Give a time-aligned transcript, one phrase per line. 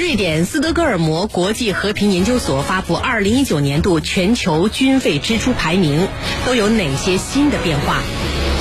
[0.00, 6.08] 瑞典斯德哥尔摩国际和平研究所发布二零一九年度全球军费支出排名，
[6.46, 8.00] 都有哪些新的变化？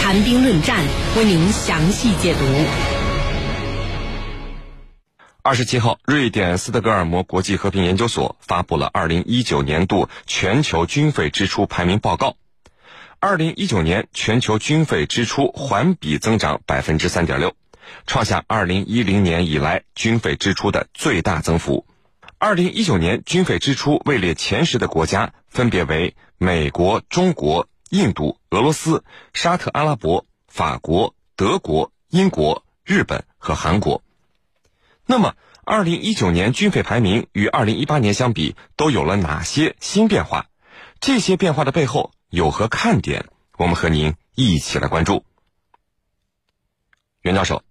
[0.01, 0.83] 谈兵论战，
[1.15, 2.39] 为您详细解读。
[5.41, 12.35] 二十七号，瑞典斯德哥尔摩国际和平研究所发布了二零一九年度全球军费支出排名报告。
[13.21, 17.53] 二零一九年全球军费支出环比增长百分之三点六。
[18.07, 21.85] 创下二零一零年以来军费支出的最大增幅。
[22.37, 34.01] 二零一九年军费支出位列前十的国家分别为美国、中国、印度、俄罗斯、沙特阿拉伯、法国、德国、英国、日本和韩国。
[35.05, 35.35] 那么，
[35.65, 40.45] 二零一九年军费排名与二零一八年相比都有了哪些新变化？
[41.01, 43.25] 这些变化的背后有何看点？
[43.57, 45.25] 我们和您一起来关注。
[47.21, 47.63] 袁教授。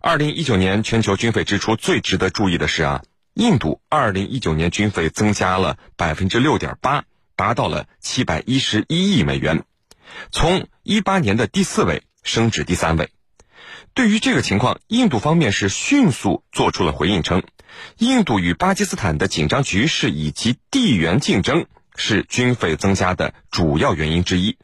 [0.00, 3.02] 二零一九年全球军费支出最值得注意的是啊，
[3.34, 9.64] 印度二零一九年军费增加了百分之六点八，达到了七百一十一亿美元，
[10.30, 13.10] 从一八年的第四位升至第三位。
[13.92, 17.42] 对于这个情况，印度方面是迅速做出了回应，称
[17.98, 24.56] 印度与巴基斯坦的紧张局势以及地缘竞争是军费增加的主要原因之一。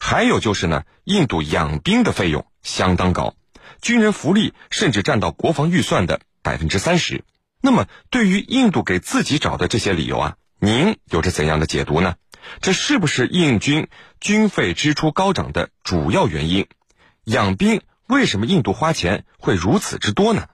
[0.00, 3.36] 还有就是呢，印度养兵的费用相当高。
[3.80, 7.24] 军人福利甚至占到国防预算的百分之三十。
[7.62, 12.14] 那么，对于印度给自己找的这些理由啊，您有着怎样的解读呢？
[12.60, 16.66] 这是不是印军军费支出高涨的主要原因？
[17.24, 20.48] 养兵为什么印度花钱会如此之多呢？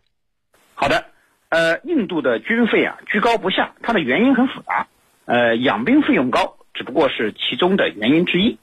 [0.74, 1.06] 好的，
[1.48, 4.88] 呃，印度的军费啊居高不下，它的原因很复杂。
[5.26, 8.58] 呃，养兵费用高只不过是其中的原因之一。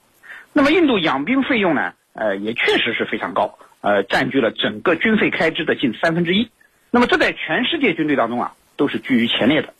[0.51, 3.57] 那么，印度养兵费用呢，呃，也确实是非常高。
[3.83, 6.49] 呃，占据了整个军费开支的近三分之一，
[6.89, 9.73] 那么这在全世界军队当中啊，都是居于前列的。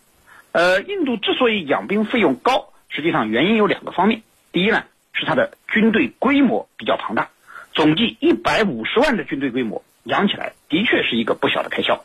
[0.51, 4.21] 呃，印度之所以养兵费用高，实际上原因有两个方面。
[4.51, 4.83] 第一呢，
[5.13, 7.29] 是它的军队规模比较庞大，
[7.71, 12.03] 总计一百五十万的军队规模，养起来的确是一个不小的开销。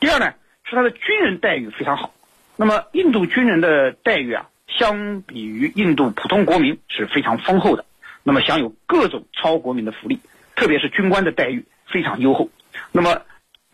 [0.00, 0.32] 第二呢，
[0.64, 2.14] 是它的军人待遇非常好。
[2.56, 7.84] 那么，印度军人的待遇啊，相比于印度普通国民是非常丰厚的，
[8.22, 10.18] 那么享有各种超国民的福利。
[10.56, 12.48] 特别是军官的待遇非常优厚，
[12.92, 13.22] 那么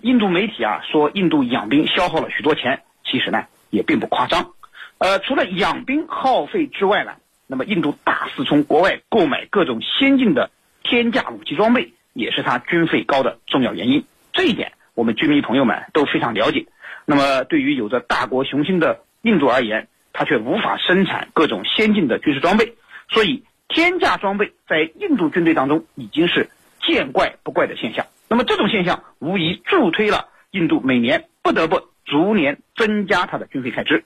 [0.01, 4.53] 印度媒体啊说印度养兵消耗了许多钱，其实呢也并不夸张。
[4.99, 7.13] 呃，除了养兵耗费之外呢，
[7.47, 10.51] 那么印度大肆从国外购买各种先进的
[10.83, 14.05] 天价武器装备，也是它军费高的重要原因。
[14.33, 16.67] 这一点我们军迷朋友们都非常了解。
[17.05, 22.75] 那么对于有着大国雄心的印度而言，它却无法生产各种先进的军事装备，
[23.09, 26.49] 所以天价装备在印度军队当中已经是。
[26.83, 34.05] 见怪不怪的现象，那么这种现象无疑助推了印度每年不得不逐年增加它的军费开支。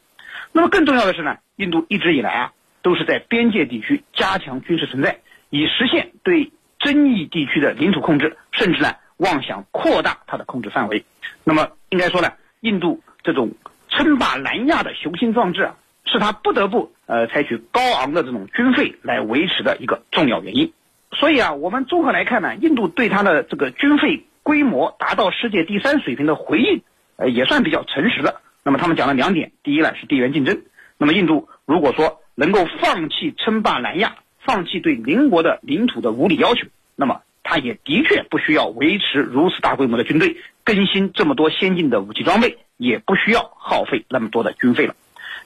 [0.53, 2.53] 那么更重要的是呢，印度一直以来啊
[2.83, 5.21] 都是在边界地区加强军事存在，
[5.51, 11.05] 以实现对争议地区的领土控制，甚至呢妄想扩大它的控制范围。
[11.45, 13.53] 那么应该说呢，印度这种
[13.89, 20.73] 称霸南亚的雄心壮志啊，是他不得不呃采取高昂的这种军费来维持的一个重要原因。
[21.15, 26.83] 所以啊，我们综合来看呢，印度对它的这个军费规模达到世界第三水平的回应，
[27.17, 28.41] 呃，也算比较诚实的。
[28.63, 30.63] 那么他们讲了两点，第一呢是地缘竞争。
[30.99, 36.67] 那么印度如果说能够放弃称霸南亚，放弃对邻国的领土的无理要求，
[36.97, 44.95] 那么它也的确不需要维持如此大规模的军队，更新这么多先进的武器装备，也不需要耗费那么多的军费了。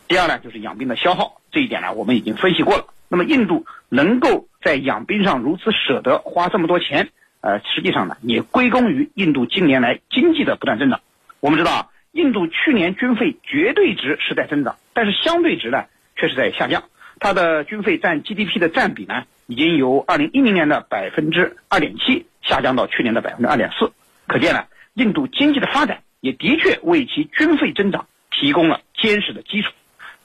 [0.09, 2.87] 第二呢就是养兵的消耗，这一点呢我们已经分析过了。
[3.09, 7.11] 那么印度能够在养兵上如此舍得花这么多钱，
[7.43, 11.01] 呃，实际上呢也归功于印度近年来经济的不断增长。
[11.41, 15.85] 我们知道啊，印度去年军费绝对值是在增长，但是相对值呢
[16.17, 16.85] 却是在下降。
[17.21, 23.93] 它的军费占 GDP 的占比呢，已经由2010年的百分之二点七下降到去年的百分之二点四。
[24.27, 24.65] 可见呢，
[24.95, 29.73] 印度经济的发展也的确为其军费增长提供了坚实的基础。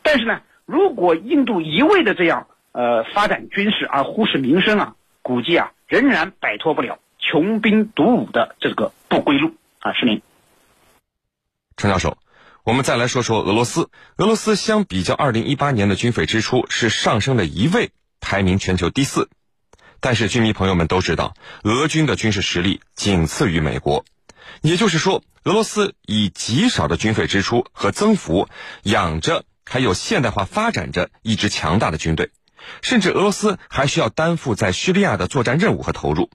[0.04, 9.94] 但是呢，如果印度一味的这样，呃，发展军事而忽视民生啊，估计啊仍然摆脱不了穷兵黩武的这个不归路啊。
[9.94, 10.22] 是您，
[11.78, 12.18] 陈教授，
[12.64, 13.90] 我们再来说说俄罗斯。
[14.18, 19.30] 俄罗斯相比较二零一八年的军费支出是上升了一位，排名全球第四。
[20.00, 21.34] 但是军迷朋友们都知道，
[21.64, 24.04] 俄军的军事实力仅次于美国，
[24.62, 28.50] 也就是说，俄罗斯以极少的军费支出和增幅，
[28.84, 32.32] 养着还有现代化发展着一支强大的军队。
[32.82, 36.30] 甚至俄罗斯还需要担负在叙利亚的作战任务和投入。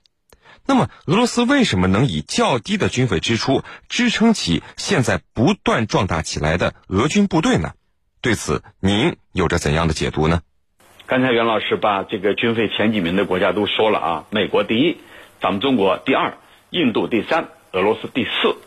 [0.65, 7.73] 那么，俄罗斯为什么能以较低的军费支出支撑起现在不断壮大起来的俄军部队呢？
[8.21, 10.41] 对此，您有着怎样的解读呢？
[11.07, 14.97] 刚才袁老师把这个军费前几名的国家都说了啊，美国第一，
[15.41, 16.37] 咱们中国第二，
[16.69, 18.57] 印度第三，俄罗斯第四，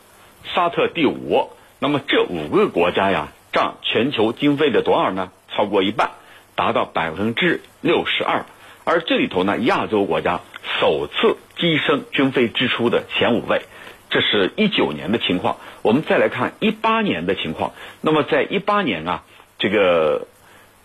[0.52, 1.50] 沙特第五。
[1.78, 5.30] 那么这五个国家呀，占全球经费的多少呢？
[5.54, 6.12] 超过一半，
[6.54, 8.46] 达到百分之六十二。
[8.84, 10.40] 而这里头呢，亚洲国家
[10.80, 13.62] 首次跻身军费支出的前五位，
[14.10, 15.58] 这是一九年的情况。
[15.82, 17.72] 我们再来看一八年的情况。
[18.00, 19.22] 那么在一八年啊，
[19.58, 20.26] 这个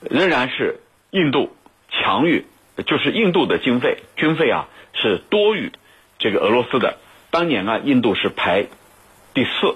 [0.01, 0.79] 仍然是
[1.09, 1.55] 印度
[1.89, 2.45] 强于，
[2.85, 5.71] 就是印度的经费军费啊是多于
[6.19, 6.97] 这个俄罗斯的。
[7.31, 8.67] 当年啊，印度是排
[9.33, 9.75] 第四，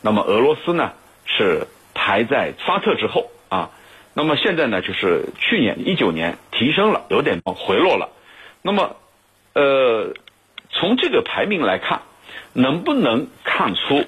[0.00, 0.92] 那么俄罗斯呢
[1.26, 1.66] 是
[2.08, 3.70] 排在沙特之后啊。
[4.14, 8.08] 那么现在呢，就是去年一九年提升了，有点回落了。
[8.62, 8.96] 那么，
[9.52, 10.14] 呃，
[10.70, 12.00] 从这个排名来看，
[12.54, 14.06] 能不能看出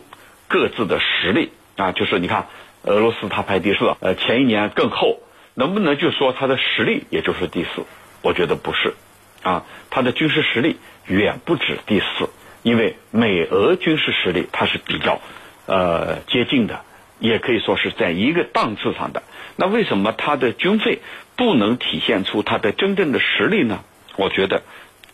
[0.48, 1.92] 各自的实力啊？
[1.92, 2.46] 就是你看，
[2.84, 5.20] 俄罗斯它排第四，呃，前一年更后，
[5.54, 7.84] 能不能就说它的实力也就是第四？
[8.22, 8.94] 我觉得不是，
[9.42, 12.30] 啊，它的军事实力远不止第四，
[12.62, 15.20] 因为美俄军事实力它是比较
[15.66, 16.80] 呃接近的。
[17.20, 19.22] 也可以说是在一个档次上的。
[19.56, 20.98] 那为什么他的军费
[21.36, 23.84] 不能体现出他的真正的实力呢？
[24.16, 24.62] 我觉得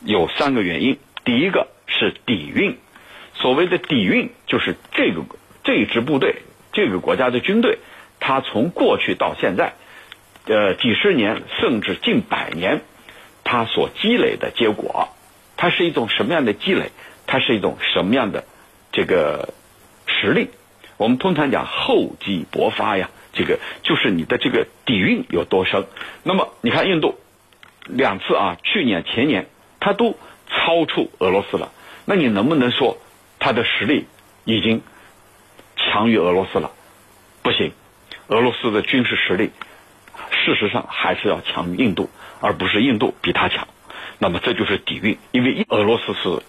[0.00, 0.98] 有三个原因。
[1.24, 2.78] 第一个是底蕴，
[3.34, 5.24] 所谓的底蕴就是这个
[5.64, 6.36] 这一支部队、
[6.72, 7.78] 这个国家的军队，
[8.20, 9.74] 它从过去到现在，
[10.46, 12.82] 呃，几十年甚至近百年，
[13.42, 15.08] 它所积累的结果，
[15.56, 16.92] 它是一种什么样的积累？
[17.26, 18.44] 它是一种什么样的
[18.92, 19.52] 这个
[20.06, 20.50] 实力？
[20.96, 25.86] 我们通常讲厚积薄发呀，这个就是你的这个底蕴有多深。
[26.22, 27.18] 那么你看印度
[27.84, 29.46] 两次啊，去年前年
[29.78, 30.16] 它都
[30.48, 31.70] 超出俄罗斯了，
[32.06, 32.98] 那你能不能说
[33.38, 34.06] 它的实力
[34.44, 34.80] 已经
[35.76, 36.70] 强于俄罗斯了？
[37.42, 37.72] 不行，
[38.28, 39.50] 俄罗斯的军事实力
[40.30, 42.08] 事实上还是要强于印度，
[42.40, 43.68] 而不是印度比它强。
[44.18, 46.42] 那么这就是底蕴，因为俄罗斯是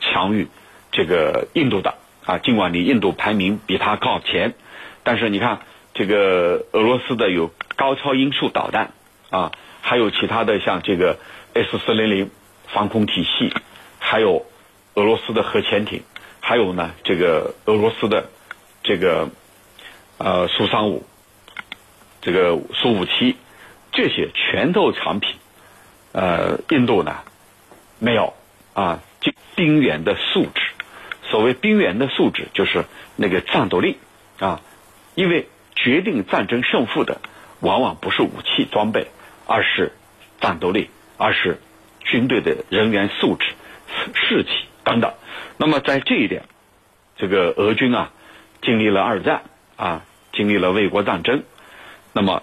[0.00, 0.48] 强于
[0.90, 1.96] 这个印度的。
[2.30, 4.54] 啊，尽管你印度排名比它靠前，
[5.02, 5.62] 但是你看
[5.94, 8.92] 这个俄罗斯的有高超音速导弹
[9.30, 9.50] 啊，
[9.80, 11.18] 还有其他的像这个
[11.54, 12.30] S 四零零
[12.68, 13.52] 防空体系，
[13.98, 14.46] 还有
[14.94, 16.04] 俄罗斯的核潜艇，
[16.38, 18.30] 还有呢这个俄罗斯的
[18.84, 19.28] 这个
[20.18, 21.04] 呃苏三五，
[22.22, 23.34] 这个苏五七，
[23.90, 25.34] 这些拳头产品，
[26.12, 27.22] 呃，印度呢
[27.98, 28.34] 没有
[28.72, 30.69] 啊，这兵员的素质。
[31.30, 32.84] 所谓兵员的素质，就是
[33.14, 33.98] 那个战斗力
[34.40, 34.60] 啊，
[35.14, 35.46] 因为
[35.76, 37.20] 决定战争胜负的
[37.60, 39.06] 往往不是武器装备，
[39.46, 39.92] 而是
[40.40, 41.60] 战斗力，而是
[42.00, 43.46] 军队的人员素质、
[44.14, 44.50] 士气
[44.82, 45.14] 等等。
[45.56, 46.42] 那么在这一点，
[47.16, 48.10] 这个俄军啊，
[48.60, 49.42] 经历了二战
[49.76, 51.44] 啊，经历了卫国战争，
[52.12, 52.42] 那么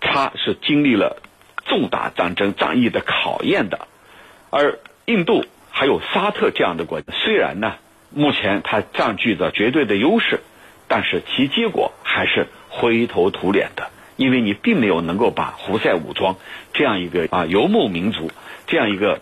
[0.00, 1.20] 他是经历了
[1.64, 3.88] 重大战争战役的考验的，
[4.50, 7.74] 而印度还有沙特这样的国家，虽然呢。
[8.12, 10.40] 目前它占据着绝对的优势，
[10.88, 16.36] 但是其结果还是灰头土脸的，因为你并没有能够把胡塞武装
[16.72, 18.30] 这样一个啊游牧民族
[18.66, 19.20] 这样一个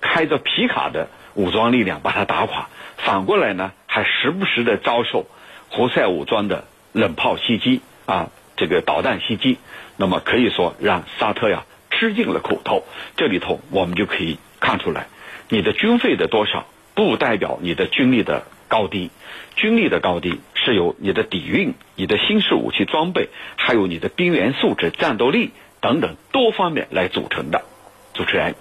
[0.00, 5.26] 开着皮卡的武装力量把它打垮，反过来呢还时不时的遭受
[5.68, 9.58] 胡塞武装的冷炮袭击啊这个导弹袭击，
[9.96, 12.84] 那么可以说让沙特呀吃尽了苦头。
[13.16, 15.08] 这里头我们就可以看出来，
[15.50, 16.66] 你的军费的多少。
[16.94, 19.10] 不代表你的军力的高低，
[19.56, 27.64] 军力的高低是由你的底蕴、你的新式武器装备，还有你的兵员素质、战斗力等等多方面来组成的。
[28.12, 28.54] 主持人，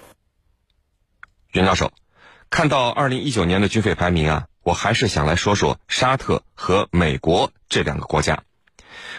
[1.52, 1.92] 袁教授，
[2.50, 8.44] 看到二零一九年的军费排名啊，我还是想来说说沙特和美国这两个国家。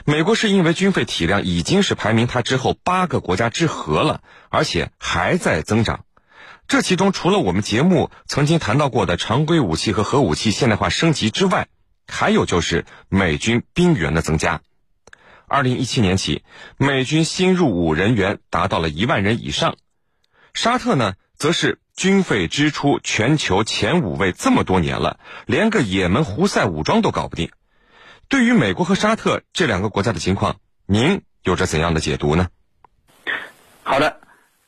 [0.06, 6.04] 美国是因为军费体量已经是排名它之后八个国家之和了，而且还在增长。
[6.70, 11.66] 这其中，除了我们节目曾经谈到过的常规武器和核武器现代化升级之外，
[12.06, 14.60] 还有就是美军兵员的增加。
[15.48, 16.44] 二零一七年起，
[16.76, 19.74] 美军新入伍人员达到了一万人以上。
[20.54, 27.50] 沙特呢，则是军费支出全球前五位，这么多年了，连个也门胡塞武装都搞不定。
[28.28, 32.46] 对于美国和沙特这两个国家的情况，您有着怎样的解读呢？
[33.82, 34.20] 好的。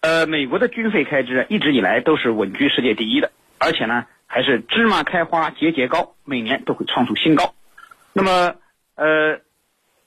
[0.02, 7.54] 呃，美国的军费开支一直以来都是稳居世界第一的，而且呢还是芝麻开花节节高，每年都会创出新高。
[8.12, 8.56] 那么，
[8.97, 9.38] 呃，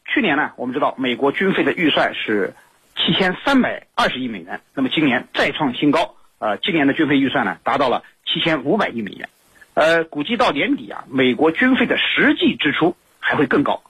[0.03, 2.53] 去年呢，我们知道美国军费的预算是
[2.97, 9.29] 七千三百二十亿美元，那么今年再创新高，呃，今年的军费预算呢达到了七千五百亿美元。
[9.75, 13.81] 呃，估计到年底啊，美国军费的实际支出还会更高。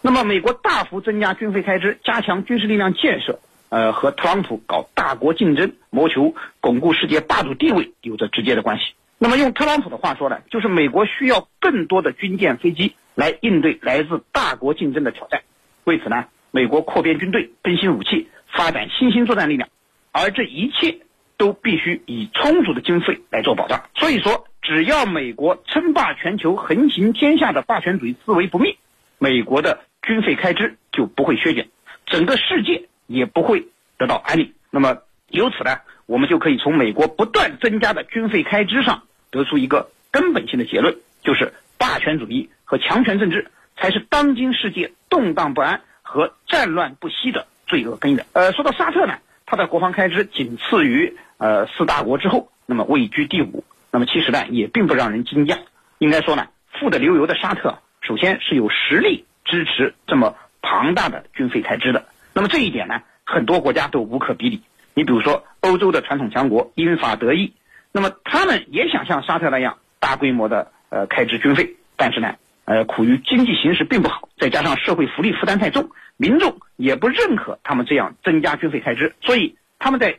[0.00, 3.40] 那么，美国大幅增加军费开支，加强军事力量建设，
[3.70, 8.92] 呃，和特朗普搞大国竞争，谋求巩固世界霸主地位有着直接的关系。
[9.16, 15.42] 那么，用特朗普的话说呢，就是美国需要更多的军舰、飞机来应对来自大国竞争的挑战。
[15.84, 19.68] 为此呢，美国扩编军队、更新武器、发展新兴作战力量，
[20.12, 20.98] 而这一切
[21.36, 23.88] 都必须以充足的经费来做保障。
[23.94, 28.76] 所以说，只要美国称霸全球、横行天下的霸权主义思维不灭，
[29.18, 29.80] 美国的。
[30.02, 31.68] 军费开支就不会削减，
[32.06, 33.66] 整个世界也不会
[33.98, 34.54] 得到安宁。
[34.70, 34.98] 那么
[35.28, 39.02] 由此呢，我们就可以从美国不断增加的军费开支上
[39.32, 48.24] 得出一个根本性的结论，就是霸权主义和强权政治才是当今世界动荡不安和战乱不息的罪恶根源。
[48.32, 53.64] 呃，说到沙特呢，它的国防开支仅次于呃四大国之后，那么位居第五。
[53.90, 55.58] 那么其实呢，也并不让人惊讶。
[55.98, 56.46] 应该说呢，
[56.78, 59.24] 富得流油的沙特，首先是有实力。
[59.42, 64.62] 支持这么庞大的军费开支的，那么这一点呢，很多国家都无可比拟。
[64.94, 67.54] 你比如说欧洲的传统强国英法德意，
[67.92, 72.34] 那么他们也想像沙特那样大规模的呃开支军费，但是呢，
[72.64, 80.18] 呃苦于经济形势并不好，再加上社会福利负担太重，民众也不认可他们这样增加军费开支，所以他们在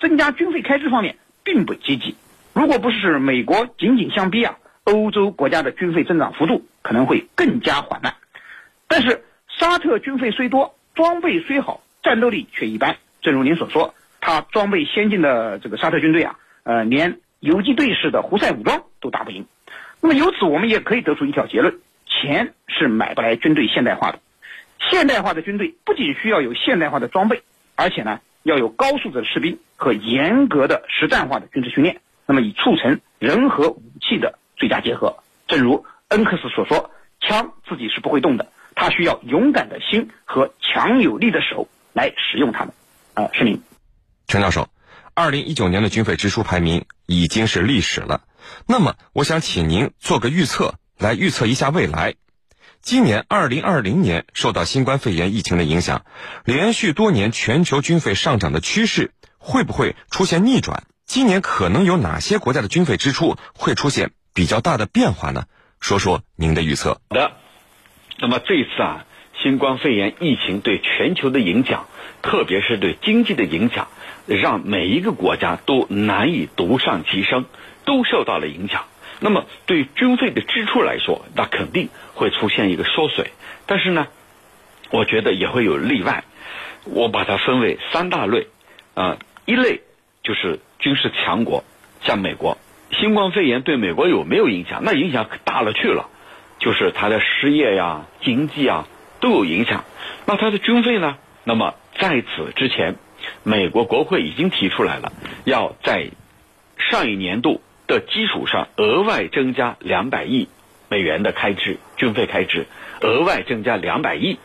[0.00, 2.16] 增加军费开支方面并不积极。
[2.54, 8.14] 如果不是美国紧紧相逼啊，欧洲国家的军费增长幅度可能会更加缓慢。
[8.88, 12.96] 但是沙特军费虽多，装备虽好，战斗力却一般。
[13.20, 19.46] 正如您所说，他装备先进的这个沙特军队啊，呃，连游击队式的胡塞武装都打不赢。
[20.00, 24.20] 那么由此我们也可以得出一条结论：钱是买不来军队现代化的。
[24.90, 27.42] 现代化的军队不仅需要有现代化的装备，
[27.74, 35.18] 而且呢要有高素质的士兵和严格的实战化的军事训练，那么以促成人和武器的最佳结合。
[35.46, 38.46] 正如恩克斯所说，枪自己是不会动的。
[38.76, 42.74] 他需要勇敢的心和强有力的手来使用它们。
[43.14, 43.62] 啊，是您，
[44.28, 44.68] 陈教授，
[45.14, 48.20] 二零一九年的军费支出排名已经是历史了。
[48.66, 52.14] 那么，我想请您做个预测，来预测一下未来。
[52.82, 56.04] 今年二零二零年受到新冠肺炎疫情的影响，
[56.44, 60.84] 连续多年全球军费上涨的趋势会不会出现逆转？
[61.06, 65.46] 今年可能有哪些国家的军费支出会出现比较大的变化呢？
[65.80, 67.00] 说说您的预测。
[67.08, 67.32] 好的。
[68.18, 69.04] 那么这一次啊，
[69.42, 71.86] 新冠肺炎疫情对全球的影响，
[72.22, 73.88] 特别是对经济的影响，
[74.26, 77.44] 让每一个国家都难以独善其身，
[77.84, 78.84] 都受到了影响。
[79.20, 83.32] 那么对军费的支出来说，那肯定会出现一个缩水。
[83.66, 84.06] 但是呢，
[84.90, 86.24] 我觉得也会有例外。
[86.84, 88.46] 我把它分为三大类，
[88.94, 89.80] 啊，一类
[90.22, 91.64] 就是军事强国，
[92.02, 92.58] 像美国，
[92.92, 94.82] 新冠肺炎对美国有没有影响？
[94.84, 96.08] 那影响可大了去了。
[96.58, 98.88] 就是它的失业呀、经济啊
[99.20, 99.84] 都有影响。
[100.24, 101.18] 那它的军费呢？
[101.44, 102.96] 那么在此之前，
[103.42, 105.12] 美国国会已经提出来了，
[105.44, 106.10] 要在
[106.78, 110.48] 上一年度的基础上额外增加两百亿
[110.88, 112.66] 美元的开支，军费开支
[113.00, 114.38] 额外增加两百亿，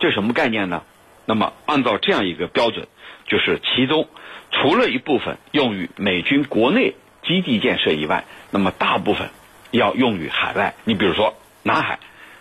[0.00, 0.82] 这什么概念呢？
[1.26, 2.88] 那么按照这样一个标准，
[3.26, 4.08] 就是其中
[4.50, 9.28] 除了一部分用于美军国内基地建设以外，那么大部分
[9.70, 10.74] 要用于海外。
[10.84, 11.34] 你比如说。
[11.62, 11.98] 南海，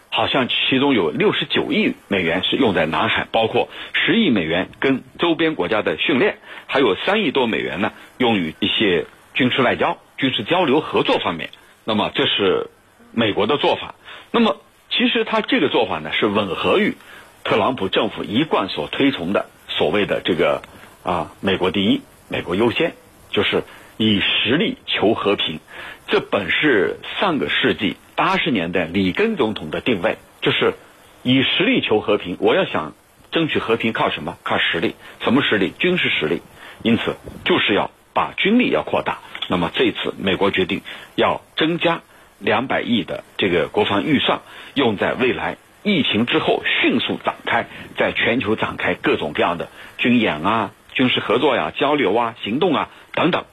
[0.09, 11.49] 好像其中有六十九亿美元是用在南海，包括十亿美元跟周边国家的训练，还有三亿多美元呢用于一些军事外交、军事交流合作方面。
[11.83, 12.69] 那么这是
[13.11, 13.95] 美国的做法。
[14.31, 16.95] 那么其实他这个做法呢是吻合于
[17.43, 20.61] 特朗普政府一贯所推崇的所谓的这个
[21.03, 22.93] 啊美国第一、美国优先，
[23.29, 23.63] 就是
[23.97, 25.59] 以实力求和平。
[26.07, 27.97] 这本是上个世纪。
[28.17, 30.73] 八十年代里根总统的定位就是
[31.21, 32.35] 以实力求和平。
[32.39, 32.95] 我要想
[33.31, 34.39] 争取和平，靠什么？
[34.41, 34.95] 靠实力。
[35.23, 35.71] 什么实力？
[35.77, 36.41] 军事实力。
[36.81, 39.19] 因此，就是要把军力要扩大。
[39.47, 40.81] 那么这次美国决定
[41.13, 42.01] 要增加
[42.39, 44.41] 两百亿的这个国防预算，
[44.73, 49.69] 用在未来疫情之后迅速展开，在全球展开各种各样的
[49.99, 53.45] 军演啊、军事合作呀、交流啊、行动啊等等。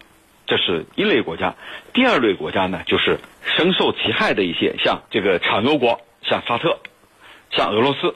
[0.46, 1.54] 这是一类国家。
[1.92, 3.18] 第二类国家呢，就是
[3.56, 6.78] 深受其害的一些，像这个产油国，像沙特，
[7.50, 8.14] 像俄罗斯，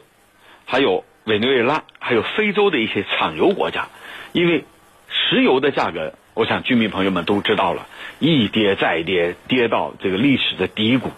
[0.64, 3.88] 还有委内瑞拉，还有非洲的一些产油国家。
[4.32, 4.64] 因为
[5.08, 7.86] 石油的价格，我想居民朋友们都知道了，
[8.18, 11.10] 一跌再跌，跌到这个历史的低谷。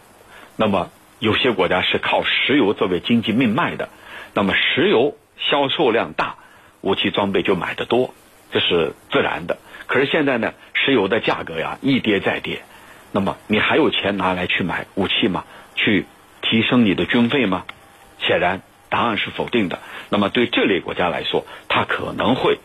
[0.56, 3.88] 那么有些国家是靠石油作为经济命脉的，
[4.32, 6.36] 那么石油销售量大，
[6.82, 8.14] 武器装备就买的多，
[8.52, 9.58] 这是自然的。
[9.86, 12.62] 可是现在呢，石油的价格呀一跌再跌，
[13.12, 15.44] 那么你还有钱拿来去买武器吗？
[15.74, 16.06] 去
[16.42, 17.64] 提升你的军费吗？
[18.18, 19.78] 显然答案是否定的。
[20.08, 22.58] 那么对这类国家来说，它可能会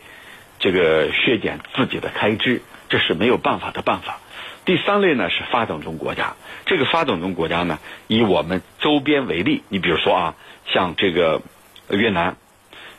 [0.58, 4.18] 这个削减自己的开支，这是没有办法的办法。
[4.64, 6.34] 第三类呢是发展中国家，
[6.66, 7.78] 这个发展中国家呢，
[8.08, 10.34] 以我们周边为例，你比如说啊，
[10.66, 11.40] 像这个
[11.88, 12.36] 越南，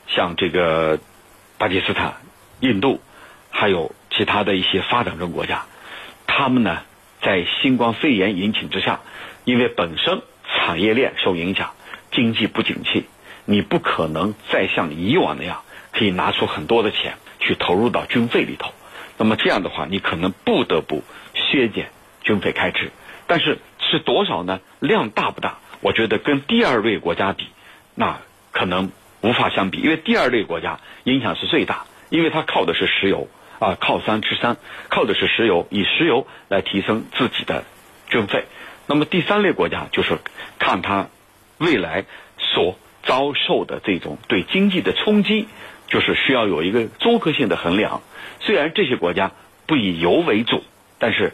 [0.07, 0.99] 像这个
[1.57, 2.15] 巴基斯坦、
[2.59, 2.99] 印度，
[3.49, 5.65] 还有其他的一些发展中国家，
[6.25, 6.81] 他们呢
[7.21, 8.99] 在新冠肺炎疫情之下，
[9.45, 11.71] 因为本身产业链受影响，
[12.11, 13.05] 经济不景气，
[13.45, 15.61] 你不可能再像以往那样
[15.91, 18.73] 可以拿出很多的钱去投入到军费里头。
[19.17, 21.89] 那么这样的话，你可能不得不削减
[22.21, 22.91] 军费开支，
[23.25, 24.59] 但是是多少呢？
[24.79, 25.57] 量大不大？
[25.81, 27.47] 我觉得跟第二类国家比，
[27.95, 28.19] 那
[28.51, 33.27] 可能无法相比，因为第二类国家影响是最大，因为它靠的是石油
[33.59, 34.57] 啊，靠山吃山，
[34.89, 37.63] 靠的是石油，以石油来提升自己的
[38.09, 38.45] 军费。
[38.85, 40.17] 那么第三类国家就是
[40.59, 41.07] 看它
[41.57, 42.05] 未来
[42.37, 45.47] 所遭受的这种对经济的冲击。
[45.89, 48.01] 就是需要有一个综合性的衡量。
[48.41, 49.31] 虽然这些国家
[49.67, 50.61] 不以油为主，
[50.99, 51.31] 但是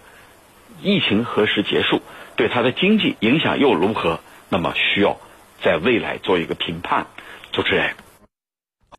[0.83, 2.03] 疫情何时结束，
[2.35, 4.19] 对它的经济影响又如何？
[4.49, 5.17] 那么需要
[5.63, 7.07] 在未来做一个评判。
[7.51, 7.95] 主持人。